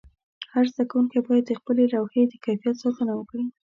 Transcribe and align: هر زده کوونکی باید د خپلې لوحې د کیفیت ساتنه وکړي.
هر 0.53 0.65
زده 0.73 0.83
کوونکی 0.91 1.19
باید 1.27 1.43
د 1.47 1.51
خپلې 1.59 1.83
لوحې 1.93 2.21
د 2.27 2.33
کیفیت 2.45 2.75
ساتنه 2.83 3.13
وکړي. 3.15 3.45